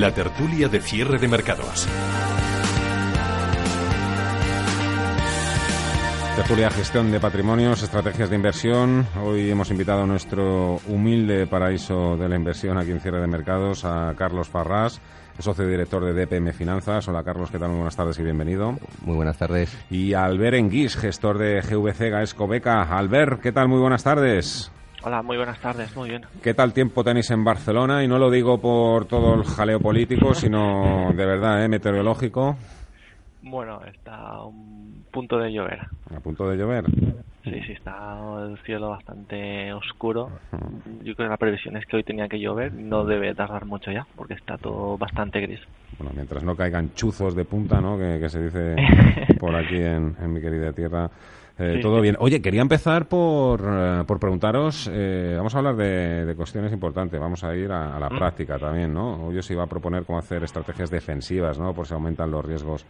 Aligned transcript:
La 0.00 0.14
tertulia 0.14 0.66
de 0.66 0.80
cierre 0.80 1.18
de 1.18 1.28
mercados. 1.28 1.86
Tertulia 6.36 6.70
Gestión 6.70 7.12
de 7.12 7.20
Patrimonios, 7.20 7.82
Estrategias 7.82 8.30
de 8.30 8.36
Inversión. 8.36 9.06
Hoy 9.22 9.50
hemos 9.50 9.70
invitado 9.70 10.04
a 10.04 10.06
nuestro 10.06 10.80
humilde 10.88 11.46
paraíso 11.46 12.16
de 12.16 12.30
la 12.30 12.36
inversión 12.36 12.78
aquí 12.78 12.92
en 12.92 13.00
Cierre 13.00 13.20
de 13.20 13.26
Mercados 13.26 13.84
a 13.84 14.14
Carlos 14.16 14.48
Farrás, 14.48 15.02
socio 15.38 15.68
director 15.68 16.02
de 16.02 16.14
DPM 16.14 16.54
Finanzas. 16.54 17.06
Hola 17.06 17.22
Carlos, 17.22 17.50
¿qué 17.50 17.58
tal? 17.58 17.68
Muy 17.68 17.80
buenas 17.80 17.96
tardes 17.96 18.18
y 18.18 18.22
bienvenido. 18.22 18.78
Muy 19.02 19.16
buenas 19.16 19.36
tardes. 19.36 19.76
Y 19.90 20.14
Albert 20.14 20.56
Enguís, 20.56 20.96
gestor 20.96 21.36
de 21.36 21.60
GVC 21.60 22.08
Gaesco 22.08 22.48
Beca. 22.48 22.84
Albert, 22.84 23.42
¿qué 23.42 23.52
tal? 23.52 23.68
Muy 23.68 23.80
buenas 23.80 24.02
tardes. 24.02 24.72
Hola, 25.02 25.22
muy 25.22 25.38
buenas 25.38 25.58
tardes, 25.60 25.96
muy 25.96 26.10
bien. 26.10 26.26
¿Qué 26.42 26.52
tal 26.52 26.74
tiempo 26.74 27.02
tenéis 27.02 27.30
en 27.30 27.42
Barcelona? 27.42 28.04
Y 28.04 28.08
no 28.08 28.18
lo 28.18 28.30
digo 28.30 28.60
por 28.60 29.06
todo 29.06 29.34
el 29.34 29.44
jaleo 29.44 29.80
político, 29.80 30.34
sino 30.34 31.10
de 31.14 31.24
verdad, 31.24 31.64
¿eh? 31.64 31.68
meteorológico. 31.68 32.58
Bueno, 33.40 33.80
está 33.86 34.14
a 34.14 34.44
un 34.44 35.06
punto 35.10 35.38
de 35.38 35.52
llover. 35.52 35.80
¿A 36.14 36.20
punto 36.20 36.46
de 36.50 36.58
llover? 36.58 36.84
Sí, 37.44 37.62
sí, 37.66 37.72
está 37.72 38.18
el 38.44 38.58
cielo 38.66 38.90
bastante 38.90 39.72
oscuro. 39.72 40.30
Yo 41.02 41.14
creo 41.14 41.28
que 41.28 41.30
la 41.30 41.38
previsión 41.38 41.78
es 41.78 41.86
que 41.86 41.96
hoy 41.96 42.04
tenía 42.04 42.28
que 42.28 42.38
llover. 42.38 42.74
No 42.74 43.06
debe 43.06 43.34
tardar 43.34 43.64
mucho 43.64 43.90
ya, 43.90 44.06
porque 44.16 44.34
está 44.34 44.58
todo 44.58 44.98
bastante 44.98 45.40
gris. 45.40 45.60
Bueno, 45.96 46.12
mientras 46.14 46.44
no 46.44 46.54
caigan 46.54 46.92
chuzos 46.92 47.34
de 47.34 47.46
punta, 47.46 47.80
¿no? 47.80 47.96
Que, 47.96 48.28
se 48.28 48.42
dice 48.42 48.76
por 49.40 49.56
aquí 49.56 49.76
en 49.76 50.14
mi 50.30 50.42
querida 50.42 50.74
tierra. 50.74 51.10
Eh, 51.62 51.78
todo 51.82 52.00
bien. 52.00 52.16
Oye, 52.20 52.40
quería 52.40 52.62
empezar 52.62 53.06
por, 53.06 53.60
eh, 53.62 54.04
por 54.06 54.18
preguntaros, 54.18 54.88
eh, 54.90 55.34
vamos 55.36 55.54
a 55.54 55.58
hablar 55.58 55.76
de, 55.76 56.34
cuestiones 56.34 56.72
importantes, 56.72 57.20
vamos 57.20 57.44
a 57.44 57.54
ir 57.54 57.70
a, 57.70 57.98
la 58.00 58.08
mm. 58.08 58.16
práctica 58.16 58.58
también, 58.58 58.94
¿no? 58.94 59.26
Hoy 59.26 59.36
os 59.36 59.50
iba 59.50 59.64
a 59.64 59.66
proponer 59.66 60.04
cómo 60.04 60.18
hacer 60.18 60.42
estrategias 60.42 60.88
defensivas, 60.88 61.58
¿no? 61.58 61.74
Por 61.74 61.86
si 61.86 61.92
aumentan 61.92 62.30
los 62.30 62.42
riesgos 62.42 62.86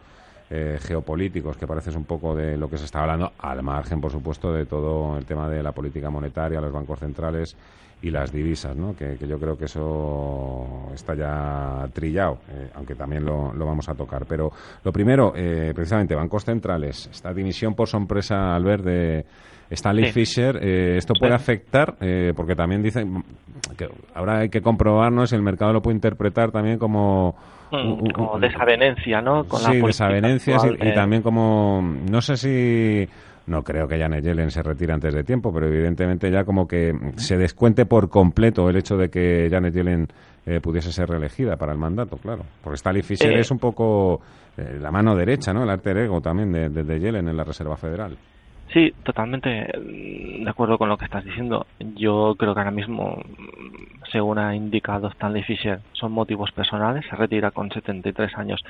geopolíticos, 0.81 1.55
que 1.55 1.65
parece 1.65 1.91
un 1.91 2.03
poco 2.03 2.35
de 2.35 2.57
lo 2.57 2.69
que 2.69 2.77
se 2.77 2.85
está 2.85 3.01
hablando, 3.01 3.31
al 3.39 3.63
margen, 3.63 4.01
por 4.01 4.11
supuesto, 4.11 4.51
de 4.51 4.65
todo 4.65 5.17
el 5.17 5.25
tema 5.25 5.49
de 5.49 5.63
la 5.63 5.71
política 5.71 6.09
monetaria, 6.09 6.59
los 6.59 6.73
bancos 6.73 6.99
centrales 6.99 7.55
y 8.01 8.09
las 8.09 8.31
divisas, 8.31 8.75
¿no? 8.75 8.95
Que, 8.95 9.17
yo 9.17 9.39
creo 9.39 9.57
que 9.57 9.65
eso 9.65 10.89
está 10.93 11.13
ya 11.15 11.87
trillado, 11.93 12.39
eh, 12.49 12.69
aunque 12.73 12.95
también 12.95 13.23
lo, 13.23 13.53
vamos 13.53 13.87
a 13.89 13.95
tocar. 13.95 14.25
Pero 14.25 14.51
lo 14.83 14.91
primero, 14.91 15.33
eh, 15.35 15.71
precisamente, 15.75 16.15
bancos 16.15 16.43
centrales, 16.43 17.07
esta 17.11 17.33
dimisión 17.33 17.75
por 17.75 17.87
sorpresa 17.87 18.55
al 18.55 18.63
ver 18.63 18.81
de 18.81 19.25
Stanley 19.71 20.11
Fisher, 20.11 20.59
eh, 20.61 20.97
¿esto 20.97 21.13
puede 21.13 21.33
afectar? 21.33 21.95
porque 22.35 22.55
también 22.55 22.83
dicen 22.83 23.23
que 23.77 23.87
ahora 24.13 24.39
hay 24.39 24.49
que 24.49 24.61
comprobarnos 24.61 25.29
si 25.29 25.35
el 25.35 25.41
mercado 25.41 25.73
lo 25.73 25.81
puede 25.81 25.95
interpretar 25.95 26.51
también 26.51 26.77
como... 26.77 27.35
Mm, 27.71 28.11
como 28.11 28.37
desavenencia, 28.37 29.21
¿no? 29.21 29.45
Con 29.45 29.59
sí, 29.61 29.79
desavenencias 29.79 30.65
y 30.65 30.93
también 30.93 31.21
como... 31.21 31.81
No 31.81 32.21
sé 32.21 32.35
si 32.37 33.07
no 33.47 33.63
creo 33.63 33.87
que 33.87 33.97
Janet 33.97 34.23
Yellen 34.23 34.51
se 34.51 34.61
retire 34.61 34.93
antes 34.93 35.13
de 35.13 35.23
tiempo, 35.23 35.53
pero 35.53 35.67
evidentemente 35.67 36.29
ya 36.29 36.43
como 36.43 36.67
que 36.67 36.93
se 37.15 37.37
descuente 37.37 37.85
por 37.85 38.09
completo 38.09 38.69
el 38.69 38.77
hecho 38.77 38.97
de 38.97 39.09
que 39.09 39.47
Janet 39.49 39.73
Yellen 39.73 40.07
eh, 40.45 40.59
pudiese 40.59 40.91
ser 40.91 41.09
reelegida 41.09 41.55
para 41.57 41.71
el 41.71 41.77
mandato, 41.77 42.17
claro. 42.17 42.43
Porque 42.63 42.75
Stanley 42.75 43.03
Fisher 43.03 43.33
es 43.37 43.51
un 43.51 43.59
poco 43.59 44.21
eh, 44.57 44.77
la 44.79 44.91
mano 44.91 45.15
derecha, 45.15 45.53
¿no? 45.53 45.63
El 45.63 45.69
alter 45.69 45.97
ego 45.97 46.21
también 46.21 46.51
de, 46.51 46.69
de 46.69 46.99
Yellen 46.99 47.27
en 47.27 47.37
la 47.37 47.43
Reserva 47.43 47.77
Federal. 47.77 48.17
Sí, 48.73 48.93
totalmente 49.03 49.67
mm, 49.77 50.45
de 50.45 50.49
acuerdo 50.49 50.77
con 50.77 50.87
lo 50.87 50.97
que 50.97 51.05
estás 51.05 51.25
diciendo. 51.25 51.67
Yo 51.95 52.35
creo 52.37 52.53
que 52.53 52.61
ahora 52.61 52.71
mismo, 52.71 53.17
mm, 53.17 54.03
según 54.11 54.39
ha 54.39 54.55
indicado 54.55 55.09
Stanley 55.09 55.43
Fisher, 55.43 55.81
son 55.91 56.13
motivos 56.13 56.51
personales. 56.51 57.05
Se 57.09 57.15
retira 57.17 57.51
con 57.51 57.69
73 57.69 58.37
años. 58.37 58.63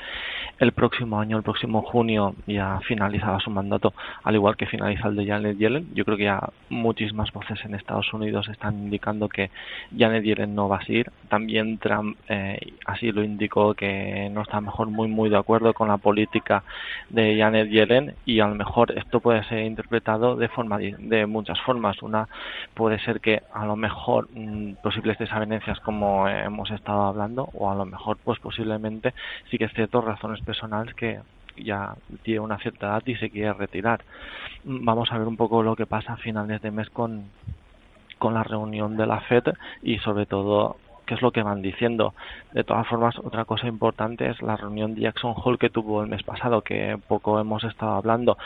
El 0.59 0.71
próximo 0.71 1.19
año, 1.19 1.37
el 1.37 1.43
próximo 1.43 1.83
junio, 1.83 2.33
ya 2.47 2.79
finalizaba 2.87 3.39
su 3.39 3.51
mandato, 3.51 3.93
al 4.23 4.35
igual 4.35 4.57
que 4.57 4.65
finaliza 4.65 5.07
el 5.07 5.15
de 5.15 5.27
Janet 5.27 5.57
Yellen. 5.57 5.87
Yo 5.93 6.03
creo 6.03 6.17
que 6.17 6.23
ya 6.25 6.49
muchísimas 6.69 7.31
voces 7.31 7.63
en 7.65 7.75
Estados 7.75 8.11
Unidos 8.13 8.47
están 8.49 8.75
indicando 8.75 9.29
que 9.29 9.51
Janet 9.95 10.23
Yellen 10.23 10.55
no 10.55 10.67
va 10.67 10.77
a 10.77 10.85
seguir. 10.85 11.11
También 11.29 11.77
Trump 11.77 12.17
eh, 12.27 12.59
así 12.85 13.11
lo 13.11 13.23
indicó 13.23 13.75
que 13.75 14.29
no 14.31 14.41
está 14.41 14.61
mejor 14.61 14.87
muy 14.87 15.07
muy 15.07 15.29
de 15.29 15.37
acuerdo 15.37 15.73
con 15.73 15.87
la 15.89 15.97
política 15.97 16.63
de 17.09 17.37
Janet 17.37 17.69
Yellen 17.69 18.15
y 18.25 18.39
a 18.39 18.47
lo 18.47 18.55
mejor 18.55 18.97
esto 18.97 19.19
puede 19.19 19.43
ser 19.43 19.59
de 19.91 20.47
forma 20.49 20.77
de 20.77 21.25
muchas 21.25 21.59
formas. 21.61 22.01
Una 22.01 22.27
puede 22.73 22.99
ser 22.99 23.19
que 23.19 23.41
a 23.53 23.65
lo 23.65 23.75
mejor 23.75 24.27
mm, 24.33 24.75
posibles 24.81 25.17
desavenencias 25.17 25.79
como 25.81 26.27
hemos 26.27 26.71
estado 26.71 27.03
hablando 27.03 27.49
o 27.53 27.69
a 27.69 27.75
lo 27.75 27.85
mejor 27.85 28.17
pues 28.23 28.39
posiblemente 28.39 29.13
sí 29.49 29.57
que 29.57 29.65
es 29.65 29.73
cierto 29.73 30.01
razones 30.01 30.41
personales 30.41 30.93
que 30.95 31.19
ya 31.57 31.95
tiene 32.23 32.39
una 32.39 32.57
cierta 32.59 32.87
edad 32.87 33.03
y 33.05 33.15
se 33.15 33.29
quiere 33.29 33.53
retirar. 33.53 34.03
Mm, 34.63 34.85
vamos 34.85 35.11
a 35.11 35.17
ver 35.17 35.27
un 35.27 35.37
poco 35.37 35.63
lo 35.63 35.75
que 35.75 35.85
pasa 35.85 36.13
a 36.13 36.17
finales 36.17 36.61
de 36.61 36.71
mes 36.71 36.89
con 36.89 37.25
con 38.17 38.35
la 38.35 38.43
reunión 38.43 38.97
de 38.97 39.07
la 39.07 39.19
FED 39.21 39.45
y 39.81 39.97
sobre 39.97 40.27
todo 40.27 40.77
qué 41.05 41.15
es 41.15 41.21
lo 41.21 41.31
que 41.31 41.43
van 41.43 41.61
diciendo. 41.61 42.13
De 42.53 42.63
todas 42.63 42.87
formas, 42.87 43.17
otra 43.19 43.45
cosa 43.45 43.67
importante 43.67 44.29
es 44.29 44.41
la 44.41 44.55
reunión 44.55 44.95
de 44.95 45.01
Jackson 45.01 45.33
Hole 45.35 45.57
que 45.57 45.69
tuvo 45.69 46.03
el 46.03 46.09
mes 46.09 46.23
pasado, 46.23 46.61
que 46.61 46.97
poco 47.07 47.39
hemos 47.39 47.63
estado 47.63 47.93
hablando. 47.93 48.37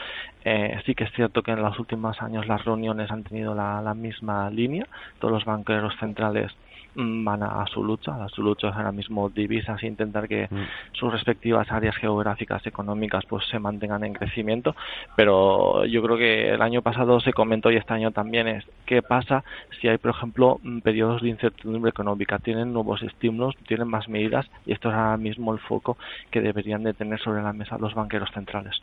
Eh, 0.43 0.79
sí 0.85 0.95
que 0.95 1.05
es 1.05 1.11
cierto 1.13 1.41
que 1.43 1.51
en 1.51 1.61
los 1.61 1.79
últimos 1.79 2.21
años 2.21 2.47
las 2.47 2.63
reuniones 2.65 3.11
han 3.11 3.23
tenido 3.23 3.55
la, 3.55 3.81
la 3.81 3.93
misma 3.93 4.49
línea. 4.49 4.87
Todos 5.19 5.33
los 5.33 5.45
banqueros 5.45 5.95
centrales 5.99 6.51
van 6.95 7.43
a, 7.43 7.65
su 7.67 7.83
lucha, 7.83 8.23
a 8.23 8.29
su 8.29 8.41
lucha 8.41 8.69
es 8.69 8.75
ahora 8.75 8.91
mismo 8.91 9.29
divisas 9.29 9.81
e 9.83 9.87
intentar 9.87 10.27
que 10.27 10.47
mm. 10.49 10.93
sus 10.93 11.11
respectivas 11.11 11.71
áreas 11.71 11.95
geográficas 11.97 12.65
económicas 12.65 13.25
pues 13.27 13.45
se 13.49 13.59
mantengan 13.59 14.03
en 14.03 14.13
crecimiento, 14.13 14.75
pero 15.15 15.85
yo 15.85 16.01
creo 16.01 16.17
que 16.17 16.49
el 16.49 16.61
año 16.61 16.81
pasado 16.81 17.19
se 17.19 17.33
comentó 17.33 17.71
y 17.71 17.77
este 17.77 17.93
año 17.93 18.11
también 18.11 18.47
es 18.47 18.65
qué 18.85 19.01
pasa 19.01 19.43
si 19.79 19.87
hay 19.87 19.97
por 19.97 20.11
ejemplo 20.11 20.59
periodos 20.83 21.21
de 21.21 21.29
incertidumbre 21.29 21.89
económica, 21.89 22.39
tienen 22.39 22.73
nuevos 22.73 23.01
estímulos, 23.03 23.55
tienen 23.67 23.87
más 23.87 24.07
medidas 24.07 24.45
y 24.65 24.71
esto 24.71 24.89
es 24.89 24.95
ahora 24.95 25.17
mismo 25.17 25.53
el 25.53 25.59
foco 25.59 25.97
que 26.31 26.41
deberían 26.41 26.83
de 26.83 26.93
tener 26.93 27.19
sobre 27.19 27.43
la 27.43 27.53
mesa 27.53 27.77
los 27.77 27.93
banqueros 27.93 28.29
centrales. 28.33 28.75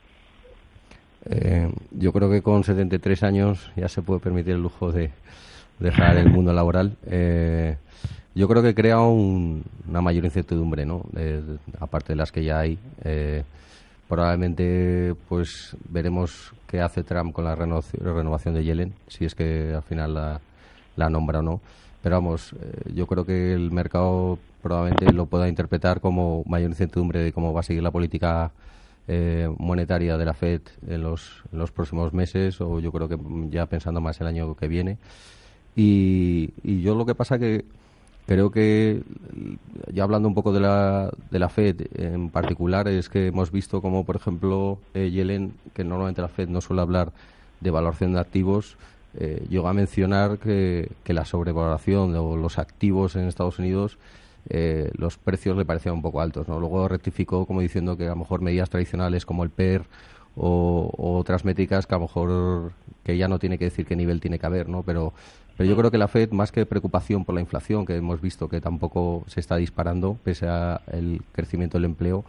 Eh, 1.25 1.73
yo 1.93 2.13
creo 2.13 2.31
que 2.31 2.43
con 2.43 2.65
73 2.65 3.23
años 3.23 3.71
ya 3.77 3.89
se 3.89 4.03
puede 4.03 4.21
permitir 4.21 4.55
el 4.55 4.63
lujo 4.63 4.91
de 4.91 5.13
dejar 5.83 6.17
el 6.17 6.31
mundo 6.31 6.53
laboral. 6.53 6.97
Eh, 7.07 7.77
yo 8.35 8.49
creo 8.49 8.63
que 8.63 8.75
crea 8.75 9.01
una 9.01 10.01
mayor 10.01 10.25
incertidumbre, 10.25 10.87
¿no? 10.87 11.03
aparte 11.81 12.13
de 12.13 12.17
las 12.17 12.33
que 12.33 12.45
ya 12.45 12.61
hay. 12.61 12.79
Eh, 13.05 13.43
probablemente, 14.09 15.15
pues, 15.29 15.77
veremos 15.89 16.53
qué 16.67 16.81
hace 16.81 17.03
Trump 17.03 17.35
con 17.35 17.45
la 17.45 17.55
renovación 17.55 18.55
de 18.55 18.65
Yellen, 18.65 18.95
si 19.09 19.27
es 19.27 19.35
que 19.35 19.75
al 19.75 19.83
final 19.83 20.15
la, 20.97 21.11
nombra 21.11 21.41
o 21.41 21.43
no. 21.43 21.61
Pero 22.03 22.17
vamos, 22.17 22.55
eh, 22.55 22.93
yo 22.95 23.07
creo 23.07 23.27
que 23.27 23.53
el 23.53 23.71
mercado 23.71 24.39
probablemente 24.63 25.13
lo 25.13 25.27
pueda 25.27 25.49
interpretar 25.49 26.01
como 26.01 26.43
mayor 26.47 26.71
incertidumbre 26.71 27.21
de 27.21 27.33
cómo 27.33 27.53
va 27.53 27.61
a 27.61 27.65
seguir 27.65 27.83
la 27.83 27.91
política 27.91 28.51
monetaria 29.59 30.17
de 30.17 30.25
la 30.25 30.33
Fed 30.33 30.63
en 30.87 31.03
los, 31.03 31.43
en 31.53 31.59
los 31.59 31.73
próximos 31.73 32.15
meses 32.15 32.61
o 32.61 32.79
yo 32.79 32.93
creo 32.93 33.09
que 33.09 33.19
ya 33.51 33.67
pensando 33.67 34.01
más 34.01 34.19
el 34.21 34.29
año 34.29 34.55
que 34.55 34.69
viene. 34.69 34.97
Y, 35.75 36.53
yo 36.83 36.95
lo 36.95 37.07
que 37.07 37.15
pasa 37.15 37.39
que 37.39 37.65
creo 38.27 38.51
que, 38.51 39.03
ya 39.93 40.05
hablando 40.05 40.29
un 40.29 40.35
poco 40.35 40.53
de 40.53 40.61
la, 40.61 41.11
de 41.31 41.39
la 41.39 41.49
FED 41.49 41.87
en 41.95 42.31
particular, 42.31 42.89
es 42.89 43.09
que 43.09 43.29
hemos 43.29 43.51
visto 43.51 43.81
como, 43.81 44.05
por 44.05 44.17
ejemplo, 44.17 44.79
eh, 44.95 45.11
Yellen, 45.11 45.55
que 45.75 45.85
normalmente 45.85 46.23
la 46.23 46.29
FED 46.29 46.49
no 46.49 46.61
suele 46.61 46.83
hablar 46.83 47.13
de 47.61 47.71
valoración 47.71 48.13
de 48.13 48.21
activos, 48.21 48.77
eh, 49.19 49.45
llegó 49.49 49.69
a 49.69 49.73
mencionar 49.73 50.39
que, 50.39 50.91
que 51.05 51.13
la 51.13 51.25
sobrevaloración 51.25 52.15
o 52.17 52.37
los 52.37 52.59
activos 52.59 53.17
en 53.17 53.29
Estados 53.29 53.59
Unidos 53.59 53.99
eh, 54.49 54.91
los 54.97 55.19
precios 55.19 55.57
le 55.57 55.65
parecían 55.65 55.95
un 55.95 56.03
poco 56.03 56.21
altos. 56.21 56.49
¿no? 56.49 56.59
Luego 56.59 56.89
rectificó 56.89 57.47
como 57.47 57.61
diciendo 57.61 57.97
que 57.97 58.07
a 58.07 58.11
lo 58.11 58.17
mejor 58.17 58.41
medidas 58.41 58.71
tradicionales 58.71 59.25
como 59.25 59.45
el 59.45 59.51
PER 59.51 59.85
o, 60.37 60.91
otras 60.97 61.45
métricas 61.45 61.87
que 61.87 61.95
a 61.95 61.99
lo 61.99 62.03
mejor 62.03 62.73
que 63.05 63.17
ya 63.17 63.29
no 63.29 63.39
tiene 63.39 63.59
que 63.59 63.67
decir 63.67 63.87
qué 63.87 63.97
nivel 63.97 64.21
tiene 64.21 64.39
que 64.39 64.47
haber, 64.47 64.69
¿no? 64.69 64.83
Pero, 64.83 65.13
pero 65.57 65.69
yo 65.69 65.77
creo 65.77 65.91
que 65.91 65.99
la 65.99 66.09
Fed, 66.09 66.31
más 66.33 66.53
que 66.53 66.67
preocupación 66.67 67.25
por 67.25 67.35
la 67.35 67.41
inflación, 67.41 67.87
que 67.87 67.97
hemos 67.97 68.21
visto 68.21 68.49
que 68.49 68.61
tampoco 68.61 69.25
se 69.27 69.41
está 69.41 69.57
disparando, 69.57 70.19
pese 70.25 70.49
al 70.49 71.23
crecimiento 71.33 71.79
del 71.79 71.85
empleo, 71.87 72.25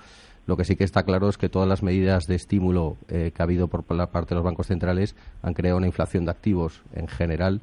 lo 0.46 0.58
que 0.58 0.66
sí 0.66 0.76
que 0.76 0.84
está 0.84 1.04
claro 1.04 1.30
es 1.30 1.38
que 1.38 1.48
todas 1.48 1.70
las 1.70 1.84
medidas 1.84 2.28
de 2.28 2.36
estímulo 2.36 2.98
eh, 3.08 3.32
que 3.34 3.42
ha 3.42 3.46
habido 3.46 3.68
por 3.68 3.90
la 3.96 4.08
parte 4.08 4.30
de 4.30 4.36
los 4.36 4.44
bancos 4.44 4.68
centrales 4.68 5.16
han 5.42 5.54
creado 5.54 5.78
una 5.78 5.88
inflación 5.88 6.26
de 6.26 6.32
activos 6.32 6.82
en 6.94 7.08
general 7.08 7.62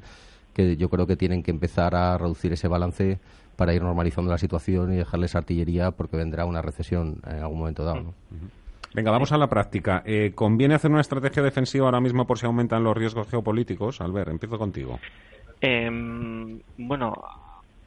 que 0.53 0.77
yo 0.77 0.89
creo 0.89 1.07
que 1.07 1.15
tienen 1.15 1.43
que 1.43 1.51
empezar 1.51 1.95
a 1.95 2.17
reducir 2.17 2.53
ese 2.53 2.67
balance 2.67 3.19
para 3.55 3.73
ir 3.73 3.83
normalizando 3.83 4.31
la 4.31 4.37
situación 4.37 4.91
y 4.93 4.97
dejarles 4.97 5.35
artillería 5.35 5.91
porque 5.91 6.17
vendrá 6.17 6.45
una 6.45 6.61
recesión 6.61 7.21
en 7.27 7.39
algún 7.39 7.59
momento 7.59 7.83
dado. 7.83 8.13
Venga, 8.93 9.11
vamos 9.11 9.31
a 9.31 9.37
la 9.37 9.47
práctica. 9.47 10.03
Eh, 10.05 10.31
¿Conviene 10.35 10.73
hacer 10.73 10.91
una 10.91 11.01
estrategia 11.01 11.43
defensiva 11.43 11.85
ahora 11.85 12.01
mismo 12.01 12.27
por 12.27 12.37
si 12.39 12.45
aumentan 12.45 12.83
los 12.83 12.97
riesgos 12.97 13.27
geopolíticos? 13.27 14.01
Albert, 14.01 14.31
empiezo 14.31 14.57
contigo. 14.57 14.99
Em, 15.61 16.59
bueno, 16.77 17.13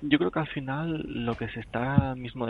yo 0.01 0.19
creo 0.19 0.31
que 0.31 0.39
al 0.39 0.47
final 0.49 1.03
lo 1.07 1.35
que 1.35 1.49
se 1.49 1.61
está 1.61 2.15
mismo 2.15 2.47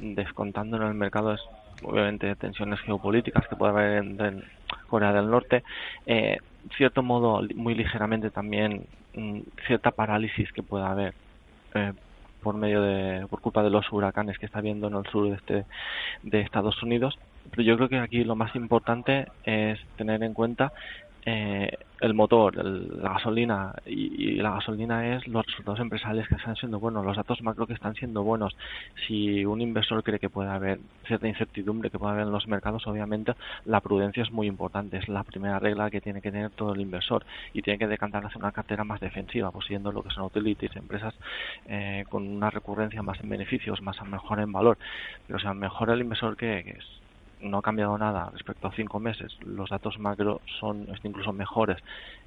descontando 0.00 0.76
en 0.78 0.82
el 0.82 0.94
mercado 0.94 1.34
es 1.34 1.40
obviamente 1.82 2.34
tensiones 2.36 2.80
geopolíticas 2.80 3.46
que 3.48 3.56
puede 3.56 3.72
haber 3.72 3.98
en, 3.98 4.44
Corea 4.88 5.12
del 5.12 5.30
Norte, 5.30 5.62
eh, 6.06 6.38
cierto 6.76 7.02
modo 7.02 7.42
muy 7.54 7.74
ligeramente 7.74 8.30
también 8.30 8.86
mm, 9.14 9.40
cierta 9.66 9.90
parálisis 9.90 10.50
que 10.52 10.62
pueda 10.62 10.90
haber 10.90 11.14
eh, 11.74 11.92
por 12.42 12.56
medio 12.56 12.82
de 12.82 13.26
por 13.28 13.40
culpa 13.40 13.62
de 13.62 13.70
los 13.70 13.90
huracanes 13.92 14.38
que 14.38 14.46
está 14.46 14.58
habiendo 14.58 14.88
en 14.88 14.94
el 14.94 15.06
sur 15.06 15.28
de 15.28 15.36
este 15.36 15.64
de 16.22 16.40
Estados 16.40 16.82
Unidos. 16.82 17.18
Pero 17.50 17.62
yo 17.62 17.76
creo 17.76 17.88
que 17.88 17.98
aquí 17.98 18.24
lo 18.24 18.36
más 18.36 18.54
importante 18.54 19.26
es 19.44 19.78
tener 19.96 20.22
en 20.22 20.34
cuenta 20.34 20.72
eh, 21.24 21.70
el 22.00 22.14
motor, 22.14 22.56
la 22.56 23.12
gasolina 23.12 23.74
y, 23.86 24.34
la 24.42 24.50
gasolina 24.54 25.14
es 25.14 25.28
los 25.28 25.46
resultados 25.46 25.78
empresariales 25.78 26.26
que 26.26 26.34
están 26.34 26.56
siendo 26.56 26.80
buenos, 26.80 27.04
los 27.04 27.16
datos 27.16 27.40
macro 27.42 27.66
que 27.68 27.74
están 27.74 27.94
siendo 27.94 28.24
buenos. 28.24 28.56
Si 29.06 29.44
un 29.44 29.60
inversor 29.60 30.02
cree 30.02 30.18
que 30.18 30.28
puede 30.28 30.50
haber 30.50 30.80
cierta 31.06 31.28
incertidumbre 31.28 31.90
que 31.90 31.98
puede 32.00 32.14
haber 32.14 32.26
en 32.26 32.32
los 32.32 32.48
mercados, 32.48 32.88
obviamente 32.88 33.34
la 33.66 33.80
prudencia 33.80 34.24
es 34.24 34.32
muy 34.32 34.48
importante, 34.48 34.96
es 34.96 35.08
la 35.08 35.22
primera 35.22 35.60
regla 35.60 35.90
que 35.90 36.00
tiene 36.00 36.20
que 36.20 36.32
tener 36.32 36.50
todo 36.50 36.74
el 36.74 36.80
inversor 36.80 37.24
y 37.52 37.62
tiene 37.62 37.78
que 37.78 37.86
decantar 37.86 38.26
hacia 38.26 38.40
una 38.40 38.50
cartera 38.50 38.82
más 38.82 38.98
defensiva, 38.98 39.52
pues 39.52 39.66
siendo 39.66 39.92
lo 39.92 40.02
que 40.02 40.10
son 40.10 40.24
utilities, 40.24 40.74
empresas 40.74 41.14
eh, 41.66 42.04
con 42.08 42.26
una 42.26 42.50
recurrencia 42.50 43.02
más 43.02 43.20
en 43.20 43.28
beneficios, 43.28 43.80
más 43.80 44.02
mejor 44.02 44.40
en 44.40 44.50
valor, 44.50 44.76
pero 45.28 45.38
sea, 45.38 45.54
mejor 45.54 45.90
el 45.90 46.00
inversor 46.00 46.36
que, 46.36 46.64
que 46.64 46.70
es 46.70 47.01
no 47.42 47.58
ha 47.58 47.62
cambiado 47.62 47.96
nada 47.98 48.30
respecto 48.32 48.68
a 48.68 48.72
cinco 48.72 49.00
meses. 49.00 49.36
Los 49.44 49.70
datos 49.70 49.98
macro 49.98 50.40
son 50.60 50.86
incluso 51.02 51.32
mejores 51.32 51.78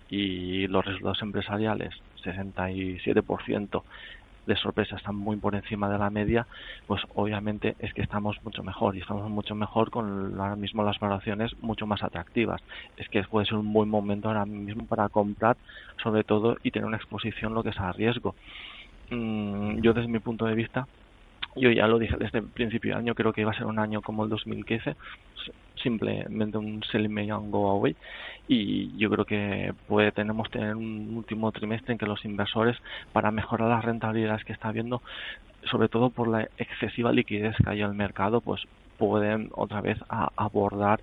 y 0.09 0.67
los 0.67 0.85
resultados 0.85 1.21
empresariales, 1.21 1.93
67% 2.23 3.83
de 4.45 4.55
sorpresa 4.55 4.95
están 4.95 5.15
muy 5.15 5.37
por 5.37 5.55
encima 5.55 5.89
de 5.89 5.97
la 5.97 6.09
media, 6.09 6.45
pues 6.87 7.01
obviamente 7.15 7.75
es 7.79 7.93
que 7.93 8.03
estamos 8.03 8.37
mucho 8.43 8.63
mejor 8.63 8.95
y 8.95 8.99
estamos 8.99 9.29
mucho 9.29 9.55
mejor 9.55 9.89
con 9.89 10.39
ahora 10.39 10.55
mismo 10.55 10.83
las 10.83 10.99
valoraciones 10.99 11.51
mucho 11.61 11.87
más 11.87 12.03
atractivas. 12.03 12.61
Es 12.97 13.09
que 13.09 13.23
puede 13.23 13.47
ser 13.47 13.55
un 13.55 13.73
buen 13.73 13.89
momento 13.89 14.27
ahora 14.27 14.45
mismo 14.45 14.85
para 14.85 15.09
comprar, 15.09 15.57
sobre 16.03 16.23
todo, 16.23 16.57
y 16.63 16.71
tener 16.71 16.85
una 16.85 16.97
exposición 16.97 17.53
lo 17.53 17.63
que 17.63 17.69
es 17.69 17.79
a 17.79 17.91
riesgo. 17.91 18.35
Mm, 19.09 19.81
yo 19.81 19.93
desde 19.93 20.07
mi 20.07 20.19
punto 20.19 20.45
de 20.45 20.55
vista 20.55 20.87
yo 21.55 21.71
ya 21.71 21.87
lo 21.87 21.99
dije 21.99 22.15
desde 22.17 22.39
el 22.39 22.45
principio 22.45 22.93
de 22.93 22.99
año, 22.99 23.15
creo 23.15 23.33
que 23.33 23.41
iba 23.41 23.51
a 23.51 23.57
ser 23.57 23.65
un 23.65 23.79
año 23.79 24.01
como 24.01 24.23
el 24.23 24.29
2015, 24.29 24.95
simplemente 25.81 26.57
un 26.57 26.83
sell 26.91 27.07
me 27.09 27.31
and 27.31 27.51
go 27.51 27.69
away. 27.69 27.95
Y 28.47 28.95
yo 28.97 29.09
creo 29.09 29.25
que 29.25 29.73
puede, 29.87 30.11
tenemos 30.11 30.49
tener 30.51 30.75
un 30.75 31.15
último 31.15 31.51
trimestre 31.51 31.93
en 31.93 31.97
que 31.97 32.05
los 32.05 32.23
inversores, 32.25 32.77
para 33.13 33.31
mejorar 33.31 33.69
las 33.69 33.85
rentabilidades 33.85 34.43
que 34.43 34.53
está 34.53 34.69
habiendo, 34.69 35.01
sobre 35.71 35.89
todo 35.89 36.09
por 36.09 36.27
la 36.27 36.47
excesiva 36.57 37.11
liquidez 37.11 37.55
que 37.57 37.69
hay 37.69 37.81
en 37.81 37.89
el 37.89 37.95
mercado, 37.95 38.41
pues 38.41 38.61
pueden 38.97 39.49
otra 39.53 39.81
vez 39.81 39.97
abordar 40.09 41.01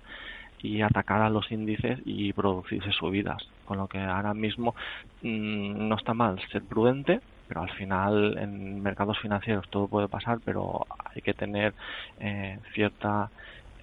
y 0.61 0.81
atacar 0.81 1.21
a 1.21 1.29
los 1.29 1.51
índices 1.51 1.99
y 2.05 2.31
producirse 2.33 2.91
subidas. 2.91 3.45
Con 3.65 3.77
lo 3.77 3.87
que 3.87 3.99
ahora 3.99 4.33
mismo 4.33 4.75
mm, 5.21 5.87
no 5.87 5.95
está 5.95 6.13
mal 6.13 6.39
ser 6.51 6.63
prudente, 6.63 7.19
pero 7.47 7.61
al 7.61 7.71
final 7.71 8.37
en 8.37 8.81
mercados 8.81 9.19
financieros 9.19 9.69
todo 9.69 9.87
puede 9.87 10.07
pasar, 10.07 10.39
pero 10.43 10.85
hay 11.13 11.21
que 11.21 11.33
tener 11.33 11.73
eh, 12.19 12.59
cierta 12.73 13.29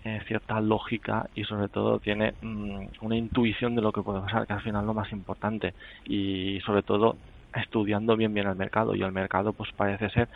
eh, 0.02 0.20
cierta 0.26 0.60
lógica 0.60 1.28
y 1.34 1.44
sobre 1.44 1.68
todo 1.68 1.98
tiene 1.98 2.32
mm, 2.40 2.86
una 3.02 3.16
intuición 3.16 3.74
de 3.74 3.82
lo 3.82 3.92
que 3.92 4.00
puede 4.00 4.20
pasar, 4.22 4.46
que 4.46 4.54
al 4.54 4.62
final 4.62 4.86
lo 4.86 4.94
más 4.94 5.12
importante 5.12 5.74
y 6.06 6.58
sobre 6.64 6.82
todo 6.82 7.16
estudiando 7.54 8.16
bien 8.16 8.32
bien 8.32 8.46
el 8.46 8.56
mercado 8.56 8.94
y 8.94 9.02
el 9.02 9.12
mercado 9.12 9.52
pues 9.52 9.70
parece 9.76 10.08
ser 10.10 10.28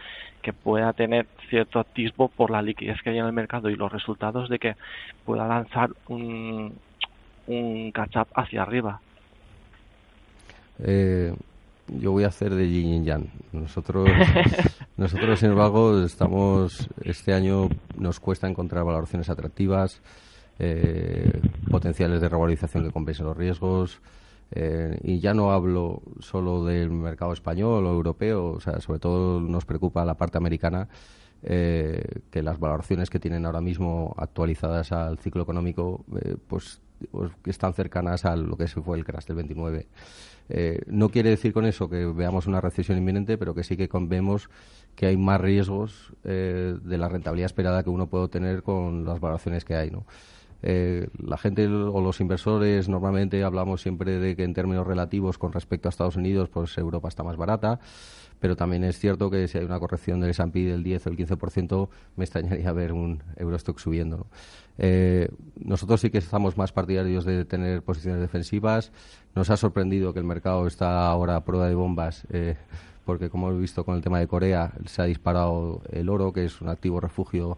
que 0.42 0.52
pueda 0.52 0.92
tener 0.92 1.26
cierto 1.48 1.80
atisbo 1.80 2.28
por 2.28 2.50
la 2.50 2.60
liquidez 2.60 3.00
que 3.02 3.10
hay 3.10 3.18
en 3.18 3.26
el 3.26 3.32
mercado 3.32 3.70
y 3.70 3.76
los 3.76 3.90
resultados 3.90 4.50
de 4.50 4.58
que 4.58 4.76
pueda 5.24 5.48
lanzar 5.48 5.90
un, 6.08 6.74
un 7.46 7.92
catch 7.92 8.16
up 8.16 8.28
hacia 8.34 8.62
arriba. 8.62 9.00
Eh, 10.80 11.34
yo 11.88 12.12
voy 12.12 12.24
a 12.24 12.28
hacer 12.28 12.54
de 12.54 12.68
yin 12.68 13.04
yang. 13.04 13.30
Nosotros, 13.52 14.08
nosotros, 14.96 15.40
sin 15.40 15.50
embargo, 15.50 16.02
estamos, 16.02 16.88
este 17.02 17.32
año 17.32 17.68
nos 17.96 18.20
cuesta 18.20 18.48
encontrar 18.48 18.84
valoraciones 18.84 19.28
atractivas, 19.28 20.00
eh, 20.58 21.40
potenciales 21.70 22.20
de 22.20 22.28
revalorización 22.28 22.84
que 22.84 22.92
compensen 22.92 23.26
los 23.26 23.36
riesgos. 23.36 24.00
Eh, 24.50 24.98
y 25.02 25.18
ya 25.20 25.34
no 25.34 25.52
hablo 25.52 26.02
solo 26.20 26.64
del 26.64 26.90
mercado 26.90 27.32
español 27.32 27.86
o 27.86 27.90
europeo, 27.90 28.52
o 28.52 28.60
sea, 28.60 28.80
sobre 28.80 29.00
todo 29.00 29.40
nos 29.40 29.64
preocupa 29.64 30.04
la 30.04 30.14
parte 30.14 30.38
americana, 30.38 30.88
eh, 31.42 32.20
que 32.30 32.42
las 32.42 32.60
valoraciones 32.60 33.10
que 33.10 33.18
tienen 33.18 33.46
ahora 33.46 33.60
mismo 33.60 34.14
actualizadas 34.16 34.92
al 34.92 35.18
ciclo 35.18 35.42
económico, 35.42 36.04
pues, 36.46 36.80
pues, 37.10 37.32
están 37.46 37.74
cercanas 37.74 38.24
a 38.24 38.36
lo 38.36 38.56
que 38.56 38.68
se 38.68 38.80
fue 38.80 38.98
el 38.98 39.04
crash 39.04 39.26
del 39.26 39.36
29. 39.36 39.86
Eh, 40.48 40.80
no 40.86 41.08
quiere 41.08 41.30
decir 41.30 41.52
con 41.52 41.64
eso 41.64 41.88
que 41.88 42.04
veamos 42.04 42.46
una 42.46 42.60
recesión 42.60 42.98
inminente, 42.98 43.38
pero 43.38 43.54
que 43.54 43.64
sí 43.64 43.76
que 43.76 43.88
vemos 43.92 44.50
que 44.94 45.06
hay 45.06 45.16
más 45.16 45.40
riesgos 45.40 46.12
eh, 46.24 46.76
de 46.82 46.98
la 46.98 47.08
rentabilidad 47.08 47.46
esperada 47.46 47.82
que 47.82 47.90
uno 47.90 48.06
puede 48.06 48.28
tener 48.28 48.62
con 48.62 49.04
las 49.04 49.20
valoraciones 49.20 49.64
que 49.64 49.74
hay. 49.74 49.90
¿no? 49.90 50.04
Eh, 50.66 51.08
la 51.22 51.36
gente 51.36 51.66
o 51.66 52.00
los 52.00 52.20
inversores 52.20 52.88
normalmente 52.88 53.44
hablamos 53.44 53.82
siempre 53.82 54.18
de 54.18 54.34
que 54.34 54.44
en 54.44 54.54
términos 54.54 54.86
relativos 54.86 55.36
con 55.36 55.52
respecto 55.52 55.88
a 55.88 55.90
Estados 55.90 56.16
Unidos, 56.16 56.48
pues 56.48 56.78
Europa 56.78 57.08
está 57.08 57.22
más 57.22 57.36
barata 57.36 57.80
pero 58.44 58.56
también 58.56 58.84
es 58.84 58.98
cierto 58.98 59.30
que 59.30 59.48
si 59.48 59.56
hay 59.56 59.64
una 59.64 59.80
corrección 59.80 60.20
del 60.20 60.28
S&P 60.28 60.66
del 60.66 60.82
10 60.82 61.06
o 61.06 61.08
el 61.08 61.16
15%, 61.16 61.88
me 62.16 62.24
extrañaría 62.24 62.72
ver 62.72 62.92
un 62.92 63.22
Eurostock 63.36 63.78
subiendo. 63.78 64.26
Eh, 64.76 65.30
nosotros 65.56 66.02
sí 66.02 66.10
que 66.10 66.18
estamos 66.18 66.58
más 66.58 66.70
partidarios 66.70 67.24
de 67.24 67.46
tener 67.46 67.82
posiciones 67.82 68.20
defensivas. 68.20 68.92
Nos 69.34 69.48
ha 69.48 69.56
sorprendido 69.56 70.12
que 70.12 70.18
el 70.18 70.26
mercado 70.26 70.66
está 70.66 71.08
ahora 71.08 71.36
a 71.36 71.44
prueba 71.44 71.68
de 71.68 71.74
bombas. 71.74 72.26
Eh, 72.28 72.56
porque 73.06 73.30
como 73.30 73.48
hemos 73.48 73.60
visto 73.62 73.84
con 73.84 73.96
el 73.96 74.02
tema 74.02 74.18
de 74.18 74.26
Corea, 74.26 74.72
se 74.84 75.00
ha 75.00 75.04
disparado 75.06 75.80
el 75.90 76.10
oro, 76.10 76.32
que 76.34 76.44
es 76.44 76.60
un 76.60 76.68
activo 76.68 77.00
refugio, 77.00 77.56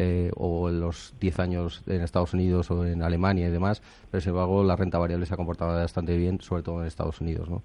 eh, 0.00 0.30
o 0.36 0.68
en 0.68 0.80
los 0.80 1.14
10 1.20 1.40
años 1.40 1.82
en 1.86 2.02
Estados 2.02 2.32
Unidos 2.32 2.70
o 2.70 2.86
en 2.86 3.02
Alemania 3.02 3.48
y 3.48 3.50
demás, 3.50 3.82
pero 4.10 4.20
sin 4.20 4.30
embargo 4.30 4.62
la 4.62 4.76
renta 4.76 4.98
variable 4.98 5.26
se 5.26 5.34
ha 5.34 5.36
comportado 5.36 5.74
bastante 5.74 6.16
bien, 6.16 6.40
sobre 6.40 6.62
todo 6.62 6.80
en 6.80 6.86
Estados 6.86 7.20
Unidos. 7.20 7.48
¿no? 7.50 7.62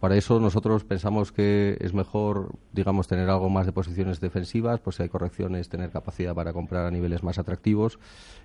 Para 0.00 0.16
eso 0.16 0.40
nosotros 0.40 0.84
pensamos 0.84 1.30
que 1.30 1.76
es 1.78 1.92
mejor, 1.92 2.54
digamos, 2.72 3.06
tener 3.06 3.28
algo 3.28 3.50
más 3.50 3.66
de 3.66 3.72
posiciones 3.72 4.18
defensivas, 4.18 4.80
pues 4.80 4.96
si 4.96 5.02
hay 5.02 5.10
correcciones, 5.10 5.68
tener 5.68 5.90
capacidad 5.90 6.34
para 6.34 6.54
comprar 6.54 6.86
a 6.86 6.90
niveles 6.90 7.22
más 7.22 7.38
atractivos 7.38 7.98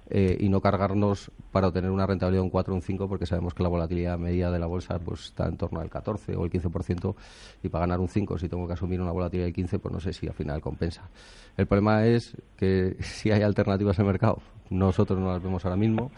eh, 0.10 0.36
y 0.38 0.50
no 0.50 0.60
cargarnos 0.60 1.32
para 1.54 1.70
obtener 1.70 1.92
una 1.92 2.06
rentabilidad 2.06 2.42
de 2.42 2.44
un 2.44 2.50
4 2.50 2.74
o 2.74 2.76
un 2.76 2.82
5, 2.82 3.08
porque 3.08 3.26
sabemos 3.26 3.54
que 3.54 3.64
la 3.64 3.70
volatilidad 3.70 4.20
media 4.20 4.52
de 4.52 4.60
la 4.60 4.66
bolsa 4.66 5.00
pues 5.00 5.28
está 5.28 5.48
en 5.48 5.56
torno 5.56 5.80
al 5.80 5.90
14 5.90 6.36
o 6.36 6.44
el 6.44 6.52
15% 6.52 7.16
y 7.64 7.70
para 7.70 7.84
ganar 7.84 8.02
un 8.02 8.10
5, 8.10 8.38
si 8.38 8.50
tengo 8.50 8.68
que 8.68 8.74
asumir 8.74 9.00
una 9.00 9.14
volatilidad 9.14 9.46
del 9.46 9.54
15, 9.54 9.80
pues 9.80 9.94
no 9.94 10.02
sé 10.02 10.12
si 10.12 10.28
al 10.28 10.34
final 10.34 10.60
compensa. 10.60 11.10
El 11.56 11.68
problema 11.68 12.06
es 12.06 12.36
que 12.58 12.98
si 13.00 13.32
hay 13.32 13.44
alternativas 13.44 13.98
en 13.98 14.06
el 14.06 14.12
mercado, 14.12 14.42
nosotros 14.70 15.20
no 15.20 15.32
las 15.32 15.42
vemos 15.42 15.64
ahora 15.66 15.76
mismo. 15.76 16.12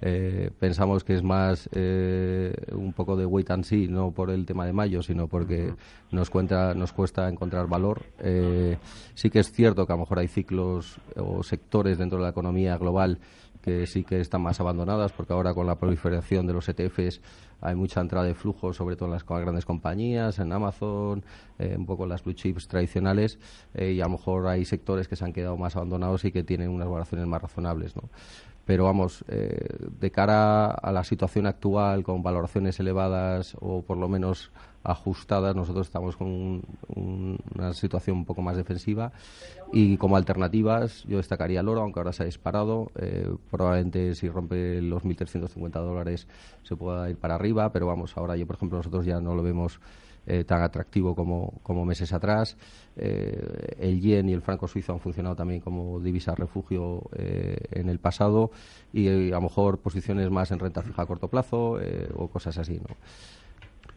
Eh, 0.00 0.50
pensamos 0.58 1.04
que 1.04 1.14
es 1.14 1.22
más 1.22 1.68
eh, 1.72 2.54
un 2.72 2.92
poco 2.92 3.16
de 3.16 3.26
wait 3.26 3.50
and 3.50 3.64
see, 3.64 3.88
no 3.88 4.10
por 4.12 4.30
el 4.30 4.46
tema 4.46 4.66
de 4.66 4.72
mayo, 4.72 5.02
sino 5.02 5.28
porque 5.28 5.74
nos, 6.10 6.30
cuenta, 6.30 6.74
nos 6.74 6.92
cuesta 6.92 7.28
encontrar 7.28 7.66
valor. 7.66 8.06
Eh, 8.18 8.76
sí 9.14 9.30
que 9.30 9.40
es 9.40 9.52
cierto 9.52 9.86
que 9.86 9.92
a 9.92 9.96
lo 9.96 10.00
mejor 10.00 10.18
hay 10.18 10.28
ciclos 10.28 10.98
o 11.16 11.42
sectores 11.42 11.98
dentro 11.98 12.18
de 12.18 12.24
la 12.24 12.30
economía 12.30 12.76
global 12.76 13.18
que 13.64 13.86
sí 13.86 14.04
que 14.04 14.20
están 14.20 14.42
más 14.42 14.60
abandonadas, 14.60 15.12
porque 15.12 15.32
ahora 15.32 15.54
con 15.54 15.66
la 15.66 15.76
proliferación 15.76 16.46
de 16.46 16.52
los 16.52 16.68
ETFs 16.68 17.22
hay 17.64 17.74
mucha 17.74 18.00
entrada 18.00 18.26
de 18.26 18.34
flujo, 18.34 18.72
sobre 18.72 18.94
todo 18.94 19.06
en 19.06 19.12
las 19.12 19.24
grandes 19.26 19.64
compañías, 19.64 20.38
en 20.38 20.52
Amazon, 20.52 21.24
eh, 21.58 21.74
un 21.76 21.86
poco 21.86 22.04
en 22.04 22.10
las 22.10 22.22
blue 22.22 22.34
chips 22.34 22.68
tradicionales, 22.68 23.38
eh, 23.72 23.92
y 23.92 24.00
a 24.00 24.04
lo 24.04 24.10
mejor 24.10 24.46
hay 24.46 24.64
sectores 24.66 25.08
que 25.08 25.16
se 25.16 25.24
han 25.24 25.32
quedado 25.32 25.56
más 25.56 25.74
abandonados 25.74 26.24
y 26.26 26.32
que 26.32 26.42
tienen 26.44 26.68
unas 26.68 26.86
valoraciones 26.86 27.26
más 27.26 27.40
razonables. 27.40 27.96
¿no? 27.96 28.02
pero 28.64 28.84
vamos, 28.84 29.24
eh, 29.28 29.76
de 30.00 30.10
cara 30.10 30.66
a 30.70 30.92
la 30.92 31.04
situación 31.04 31.46
actual, 31.46 32.02
con 32.02 32.22
valoraciones 32.22 32.78
elevadas 32.80 33.56
o 33.60 33.82
por 33.82 33.98
lo 33.98 34.08
menos 34.08 34.50
ajustadas, 34.82 35.56
nosotros 35.56 35.86
estamos 35.86 36.16
con 36.16 36.62
una 36.94 37.72
situación 37.72 38.18
un 38.18 38.24
poco 38.26 38.42
más 38.42 38.56
defensiva 38.56 39.12
y 39.72 39.96
como 39.96 40.16
alternativas 40.16 41.04
yo 41.04 41.16
destacaría 41.16 41.60
el 41.60 41.68
oro, 41.68 41.80
aunque 41.80 42.00
ahora 42.00 42.12
se 42.12 42.22
ha 42.22 42.26
disparado, 42.26 42.90
eh, 42.96 43.34
probablemente 43.50 44.14
si 44.14 44.28
rompe 44.28 44.82
los 44.82 45.02
1.350 45.02 45.70
dólares 45.70 46.28
se 46.64 46.76
pueda 46.76 47.08
ir 47.08 47.16
para 47.16 47.34
arriba, 47.34 47.53
pero 47.72 47.86
vamos, 47.86 48.16
ahora 48.16 48.36
yo 48.36 48.46
por 48.46 48.56
ejemplo 48.56 48.78
nosotros 48.78 49.06
ya 49.06 49.20
no 49.20 49.34
lo 49.34 49.42
vemos 49.42 49.80
eh, 50.26 50.42
tan 50.44 50.62
atractivo 50.62 51.14
como, 51.14 51.60
como 51.62 51.84
meses 51.84 52.12
atrás. 52.14 52.56
Eh, 52.96 53.76
el 53.78 54.00
yen 54.00 54.28
y 54.30 54.32
el 54.32 54.40
franco 54.40 54.66
suizo 54.66 54.94
han 54.94 55.00
funcionado 55.00 55.36
también 55.36 55.60
como 55.60 56.00
divisa 56.00 56.34
refugio 56.34 57.02
eh, 57.14 57.58
en 57.72 57.90
el 57.90 57.98
pasado 57.98 58.50
y 58.90 59.08
a 59.08 59.34
lo 59.34 59.42
mejor 59.42 59.80
posiciones 59.80 60.30
más 60.30 60.50
en 60.50 60.60
renta 60.60 60.80
fija 60.80 61.02
a 61.02 61.06
corto 61.06 61.28
plazo 61.28 61.78
o 62.14 62.28
cosas 62.28 62.56
así, 62.56 62.80
¿no? 62.80 62.96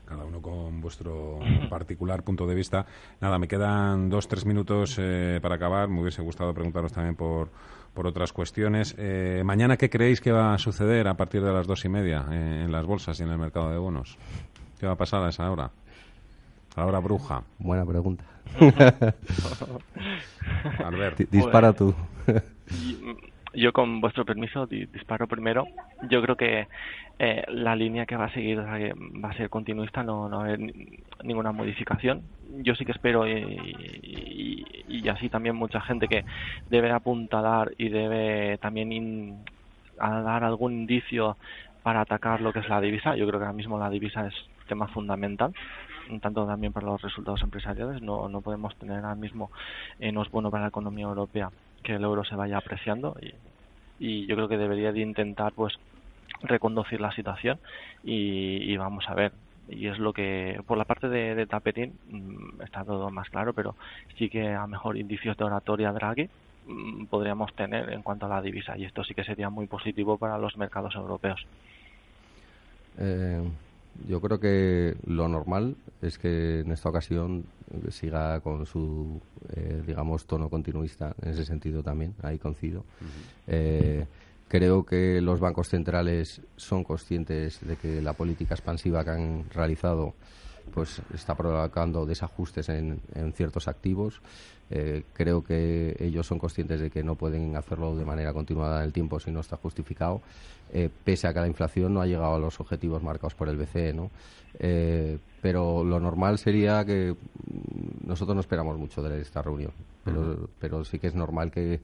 Cada 0.08 0.26
uno 0.26 0.42
con 0.42 0.82
vuestro 0.82 1.40
particular 1.70 2.24
punto 2.24 2.48
de 2.48 2.56
vista. 2.56 2.86
Nada, 3.22 3.38
me 3.38 3.48
quedan 3.48 4.10
dos, 4.10 4.28
tres 4.28 4.46
minutos 4.46 5.00
para 5.42 5.56
acabar. 5.56 5.88
Me 5.88 6.02
hubiese 6.02 6.22
gustado 6.22 6.54
preguntaros 6.54 6.92
también 6.94 7.16
por, 7.16 7.50
por 7.94 8.08
otras 8.08 8.34
cuestiones. 8.34 8.96
mañana, 9.44 9.78
¿qué 9.78 9.90
creéis 9.90 10.22
que 10.22 10.32
va 10.32 10.54
a 10.54 10.58
suceder 10.58 11.08
a 11.08 11.16
partir 11.16 11.44
de 11.44 11.52
las 11.52 11.68
dos 11.68 11.84
y 11.86 11.90
media 11.90 12.26
en 12.32 12.72
las 12.72 12.86
bolsas 12.86 13.20
y 13.20 13.24
en 13.24 13.30
el 13.30 13.38
mercado 13.38 13.70
de 13.70 13.78
bonos? 13.78 14.18
¿Qué 14.80 14.86
va 14.86 14.94
a 14.94 14.98
pasar 14.98 15.24
a 15.24 15.30
esa 15.30 15.52
hora? 15.52 15.72
Ahora 16.76 17.00
bruja. 17.00 17.44
Buena 17.58 17.86
pregunta. 17.86 18.24
Albert. 20.86 21.30
Dispara 21.32 21.74
tú. 21.74 21.94
yo 23.54 23.74
con 23.74 24.02
vuestro 24.02 24.26
permiso 24.26 24.66
disparo 24.68 25.28
primero. 25.28 25.68
Yo 26.10 26.22
creo 26.22 26.36
que 26.36 26.68
eh, 27.20 27.44
la 27.50 27.76
línea 27.76 28.06
que 28.06 28.16
va 28.16 28.26
a 28.26 28.34
seguir 28.34 28.60
va 28.60 29.30
a 29.30 29.38
ser 29.38 29.50
continuista, 29.50 30.04
no, 30.04 30.30
no 30.30 30.38
va 30.38 30.44
a 30.44 30.46
haber 30.48 30.60
ninguna 31.24 31.52
modificación. 31.52 32.22
Yo 32.60 32.76
sí 32.76 32.86
que 32.86 32.92
espero 32.92 33.28
y, 33.28 34.66
y, 34.88 35.10
así 35.10 35.30
también 35.30 35.56
mucha 35.56 35.82
gente 35.82 36.08
que 36.08 36.26
debe 36.70 36.92
apuntalar 36.92 37.72
y 37.78 37.90
debe 37.90 38.58
también 38.58 39.44
dar 39.98 40.44
algún 40.44 40.74
indicio 40.74 41.38
para 41.82 42.02
atacar 42.02 42.42
lo 42.42 42.52
que 42.52 42.60
es 42.60 42.70
la 42.70 42.82
divisa. 42.82 43.16
Yo 43.16 43.26
creo 43.28 43.40
que 43.40 43.46
ahora 43.46 43.58
mismo 43.58 43.80
la 43.80 43.90
divisa 43.90 44.28
es 44.28 44.36
tema 44.68 44.88
fundamental 44.88 45.54
tanto 46.22 46.46
también 46.46 46.72
para 46.72 46.86
los 46.86 47.02
resultados 47.02 47.42
empresariales. 47.42 48.02
No, 48.02 48.30
no 48.30 48.42
podemos 48.42 48.76
tener 48.78 48.98
ahora 48.98 49.16
mismo, 49.16 49.52
eh, 50.00 50.12
no 50.12 50.22
es 50.22 50.32
bueno 50.32 50.50
para 50.50 50.64
la 50.64 50.70
economía 50.70 51.06
europea 51.06 51.52
que 51.84 51.96
el 51.96 52.04
euro 52.04 52.24
se 52.24 52.36
vaya 52.36 52.58
apreciando 52.58 53.16
y, 53.22 53.34
y 54.00 54.26
yo 54.28 54.36
creo 54.36 54.48
que 54.48 54.58
debería 54.58 54.92
de 54.92 55.02
intentar 55.02 55.54
pues 55.54 55.78
reconducir 56.42 57.02
la 57.02 57.12
situación 57.12 57.60
y, 58.04 58.76
vamos 58.78 59.06
a 59.10 59.16
ver. 59.16 59.32
Y 59.70 59.88
es 59.88 60.00
lo 60.00 60.14
que 60.14 60.62
por 60.66 60.78
la 60.78 60.86
parte 60.86 61.10
de, 61.10 61.36
de, 61.36 61.46
tapetín 61.46 61.94
mm, 62.10 62.62
está 62.62 62.86
todo 62.86 63.10
más 63.10 63.30
claro 63.30 63.54
pero 63.54 63.76
sí 64.18 64.30
que 64.30 64.54
a 64.54 64.66
mejor 64.66 64.98
indicios 64.98 65.36
de 65.36 65.44
oratoria 65.44 65.92
Draghi 65.92 66.30
mm, 66.68 67.06
podríamos 67.08 67.54
tener 67.56 67.92
en 67.92 68.02
cuanto 68.02 68.28
a 68.28 68.30
la 68.30 68.42
divisa. 68.42 68.78
Y 68.78 68.86
esto 68.86 69.04
sí 69.04 69.14
que 69.14 69.24
sería 69.24 69.50
muy 69.50 69.68
positivo 69.68 70.18
para 70.18 70.38
los 70.38 70.56
mercados 70.58 70.96
europeos. 70.96 71.46
Eh, 73.00 73.44
yo 74.08 74.22
creo 74.22 74.40
que 74.40 74.96
lo 75.06 75.28
normal 75.28 75.76
es 76.02 76.18
que 76.18 76.62
en 76.62 76.72
esta 76.72 76.90
ocasión 76.90 77.46
siga 77.90 78.40
con 78.42 78.66
su, 78.66 79.20
eh, 79.56 79.82
digamos, 79.86 80.26
tono 80.26 80.50
continuista. 80.50 81.16
En 81.22 81.30
ese 81.30 81.46
sentido 81.46 81.84
también, 81.84 82.14
ahí 82.22 82.38
coincido. 82.38 82.84
Eh, 83.48 84.06
creo 84.48 84.86
que 84.86 85.22
los 85.22 85.40
bancos 85.40 85.70
centrales 85.70 86.42
son 86.56 86.84
conscientes 86.84 87.60
de 87.62 87.76
que 87.76 88.02
la 88.02 88.14
política 88.14 88.54
expansiva 88.54 89.04
que 89.04 89.12
han 89.12 89.46
realizado 89.50 90.14
pues 90.74 91.02
está 91.14 91.36
provocando 91.36 92.06
desajustes 92.06 92.70
en, 92.70 93.00
ciertos 93.34 93.68
activos. 93.68 94.22
Eh, 94.70 95.04
creo 95.14 95.44
que 95.44 95.96
ellos 96.00 96.28
son 96.28 96.40
conscientes 96.40 96.82
de 96.82 96.90
que 96.90 97.04
no 97.04 97.16
pueden 97.16 97.56
hacerlo 97.56 97.96
de 97.96 98.04
manera 98.04 98.34
continuada 98.34 98.80
en 98.80 98.86
el 98.86 98.94
tiempo 98.94 99.20
si 99.20 99.32
no 99.32 99.40
está 99.40 99.56
justificado, 99.56 100.22
eh, 100.74 100.90
pese 101.04 101.28
a 101.28 101.34
que 101.34 101.40
la 101.40 101.48
inflación 101.48 101.94
no 101.94 102.02
ha 102.02 102.06
llegado 102.06 102.36
a 102.36 102.40
los 102.40 102.60
objetivos 102.60 103.02
marcados 103.02 103.34
por 103.34 103.48
el 103.48 103.58
BCE. 103.58 103.94
¿no? 103.94 104.12
Eh, 104.60 105.18
pero 105.42 105.84
lo 105.84 106.00
normal 106.00 106.38
sería 106.38 106.84
que 106.86 107.16
nosotros 108.06 108.36
no 108.36 108.42
esperamos 108.42 108.78
mucho 108.78 109.02
de 109.02 109.22
esta 109.22 109.42
reunión, 109.42 109.72
pero, 110.04 110.50
pero 110.60 110.84
sí 110.84 111.00
que 111.00 111.08
es 111.08 111.16
normal 111.16 111.52
que, 111.52 111.80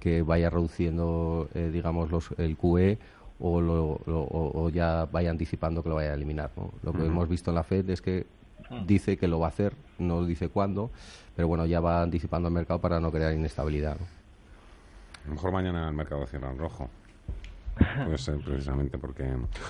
que 0.00 0.22
vaya 0.22 0.48
reduciendo, 0.48 1.48
digamos, 1.54 2.10
los, 2.10 2.30
el 2.38 2.56
QE 2.56 2.98
o, 3.42 4.52
o, 4.54 4.68
ya 4.70 5.06
vaya 5.10 5.30
anticipando 5.30 5.82
que 5.82 5.88
lo 5.88 5.96
vaya 5.96 6.10
a 6.10 6.14
eliminar. 6.14 6.50
Lo 6.82 6.92
que 6.92 7.04
hemos 7.04 7.28
visto 7.28 7.50
en 7.50 7.56
la 7.56 7.64
Fed 7.64 7.88
es 7.90 8.00
que 8.00 8.26
mm. 8.70 8.86
dice 8.86 9.16
que 9.16 9.26
lo 9.26 9.40
va 9.40 9.46
a 9.46 9.48
hacer, 9.48 9.74
no 9.98 10.24
dice 10.24 10.48
cuándo, 10.48 10.90
pero 11.34 11.48
bueno, 11.48 11.66
ya 11.66 11.80
va 11.80 12.02
anticipando 12.02 12.48
el 12.48 12.54
mercado 12.54 12.80
para 12.80 13.00
no 13.00 13.10
crear 13.10 13.32
inestabilidad. 13.32 13.96
A 15.24 15.28
lo 15.28 15.34
mejor 15.34 15.52
mañana 15.52 15.88
el 15.88 15.94
mercado 15.94 16.26
cierra 16.26 16.50
en 16.50 16.58
rojo. 16.58 16.88
Puede 18.04 18.18
ser, 18.18 18.38
precisamente, 18.38 18.98
porque... 18.98 19.26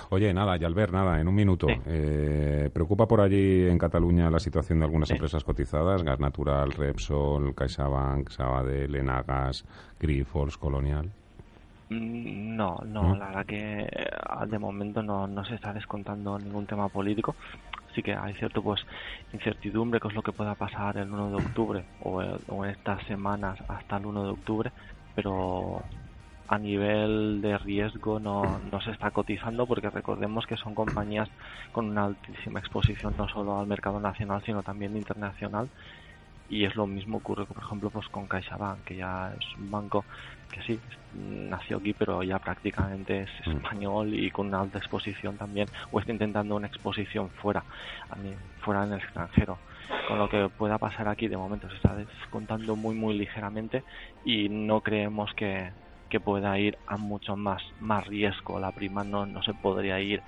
Oye, 0.09 0.33
nada, 0.33 0.57
y 0.57 0.73
ver 0.73 0.91
nada, 0.91 1.21
en 1.21 1.27
un 1.27 1.35
minuto. 1.35 1.67
Eh, 1.85 2.69
¿Preocupa 2.73 3.07
por 3.07 3.21
allí 3.21 3.65
en 3.65 3.77
Cataluña 3.77 4.29
la 4.29 4.39
situación 4.39 4.79
de 4.79 4.85
algunas 4.85 5.09
empresas 5.09 5.43
cotizadas? 5.43 6.03
Gas 6.03 6.19
Natural, 6.19 6.71
Repsol, 6.73 7.55
CaixaBank, 7.55 8.29
Sabadell, 8.29 8.95
Enagas, 8.95 9.65
Grifols, 9.99 10.57
Colonial... 10.57 11.09
Mm, 11.93 12.55
no, 12.55 12.77
no, 12.85 13.15
la 13.15 13.27
verdad 13.27 13.45
que 13.45 13.81
eh, 13.83 14.09
de 14.47 14.59
momento 14.59 15.03
no, 15.03 15.27
no 15.27 15.43
se 15.45 15.55
está 15.55 15.73
descontando 15.73 16.39
ningún 16.39 16.65
tema 16.67 16.89
político. 16.89 17.35
Sí 17.95 18.01
que 18.03 18.13
hay 18.15 18.33
cierto 18.35 18.63
pues 18.63 18.81
incertidumbre 19.31 19.99
qué 19.99 20.07
es 20.07 20.13
lo 20.15 20.23
que 20.23 20.33
pueda 20.33 20.55
pasar 20.55 20.97
el 20.97 21.11
1 21.11 21.29
de 21.29 21.35
octubre 21.37 21.85
o, 21.99 22.21
en 22.23 22.69
estas 22.69 23.05
semanas 23.07 23.59
hasta 23.67 23.97
el 23.97 24.05
1 24.07 24.23
de 24.23 24.31
octubre, 24.31 24.71
pero 25.13 25.85
a 26.47 26.59
nivel 26.59 27.41
de 27.41 27.57
riesgo 27.59 28.19
no, 28.19 28.59
no 28.59 28.81
se 28.81 28.91
está 28.91 29.11
cotizando 29.11 29.67
porque 29.67 29.89
recordemos 29.89 30.45
que 30.47 30.57
son 30.57 30.75
compañías 30.75 31.29
con 31.71 31.89
una 31.89 32.05
altísima 32.05 32.59
exposición 32.59 33.15
no 33.17 33.27
solo 33.29 33.59
al 33.59 33.67
mercado 33.67 33.99
nacional 33.99 34.43
sino 34.45 34.63
también 34.63 34.97
internacional 34.97 35.71
y 36.47 36.65
es 36.65 36.75
lo 36.75 36.87
mismo 36.87 37.17
ocurre 37.19 37.45
por 37.45 37.57
ejemplo 37.59 37.89
pues 37.91 38.07
con 38.09 38.27
CaixaBank 38.27 38.83
que 38.83 38.97
ya 38.97 39.33
es 39.37 39.45
un 39.57 39.71
banco 39.71 40.05
que 40.53 40.61
sí 40.63 40.79
nació 41.49 41.77
aquí 41.77 41.93
pero 41.93 42.23
ya 42.23 42.39
prácticamente 42.39 43.23
es 43.23 43.47
mm. 43.47 43.51
español 43.51 44.13
y 44.13 44.31
con 44.31 44.47
una 44.47 44.61
alta 44.61 44.77
exposición 44.77 45.37
también 45.37 45.67
o 45.91 45.99
está 45.99 46.11
intentando 46.11 46.55
una 46.55 46.67
exposición 46.67 47.29
fuera 47.29 47.63
fuera 48.61 48.83
en 48.83 48.93
el 48.93 48.99
extranjero 48.99 49.57
con 50.07 50.17
lo 50.17 50.29
que 50.29 50.49
pueda 50.49 50.77
pasar 50.77 51.07
aquí 51.07 51.27
de 51.27 51.37
momento 51.37 51.69
se 51.69 51.75
está 51.75 51.95
descontando 51.95 52.75
muy 52.75 52.95
muy 52.95 53.15
ligeramente 53.15 53.83
y 54.25 54.49
no 54.49 54.81
creemos 54.81 55.33
que, 55.33 55.71
que 56.09 56.19
pueda 56.19 56.57
ir 56.57 56.77
a 56.87 56.97
mucho 56.97 57.35
más 57.35 57.61
más 57.79 58.07
riesgo 58.07 58.59
la 58.59 58.71
prima 58.71 59.03
no, 59.03 59.25
no 59.25 59.43
se 59.43 59.53
podría 59.53 59.99
ir 59.99 60.21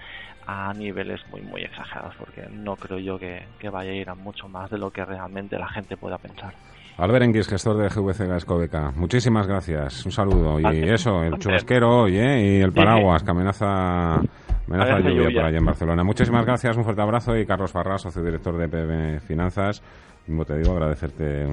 a 0.48 0.74
niveles 0.74 1.22
muy 1.30 1.42
muy 1.42 1.62
exagerados 1.62 2.16
porque 2.16 2.48
no 2.52 2.76
creo 2.76 3.00
yo 3.00 3.20
que, 3.20 3.46
vaya 3.72 3.92
a 3.92 3.96
ir 3.96 4.10
a 4.10 4.16
mucho 4.16 4.48
más 4.48 4.70
de 4.70 4.78
lo 4.78 4.92
que 4.92 5.04
realmente 5.04 5.58
la 5.58 5.68
gente 5.70 5.98
pueda 5.98 6.18
pensar. 6.18 6.54
Albert 6.98 7.26
Enguis, 7.26 7.48
gestor 7.48 7.78
de 7.78 7.90
GVC 7.90 8.26
Gascobeca, 8.26 8.92
muchísimas 8.96 9.48
gracias, 9.48 10.06
un 10.06 10.14
saludo. 10.14 10.60
Y 10.62 10.90
eso, 10.90 11.24
el 11.24 11.38
chubasquero 11.40 12.04
hoy, 12.04 12.18
¿eh? 12.18 12.42
y 12.42 12.62
el 12.62 12.72
paraguas 12.72 13.22
que 13.22 13.32
amenaza, 13.32 14.16
amenaza 14.16 15.00
lluvia, 15.02 15.30
por 15.36 15.46
allá 15.46 15.58
en 15.58 15.66
Barcelona. 15.66 16.04
Muchísimas 16.06 16.46
gracias, 16.46 16.78
un 16.78 16.86
fuerte 16.86 17.02
abrazo 17.02 17.38
y 17.38 17.46
Carlos 17.46 17.72
Farrás, 17.72 18.02
socio 18.02 18.24
director 18.24 18.56
de 18.58 18.70
PB 18.70 19.20
Finanzas. 19.20 19.82
Como 20.26 20.46
te 20.46 20.58
digo, 20.58 20.72
agradecerte 20.72 21.46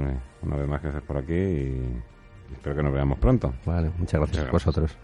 una 0.42 0.56
vez 0.56 0.68
más 0.68 0.80
que 0.80 0.88
estés 0.88 1.02
por 1.02 1.18
aquí 1.18 1.34
y 1.34 2.02
espero 2.52 2.76
que 2.76 2.82
nos 2.84 2.92
veamos 2.92 3.18
pronto. 3.18 3.52
Vale, 3.66 3.90
muchas 3.99 4.20
gracias 4.20 4.46
a 4.46 4.50
vosotros. 4.50 4.96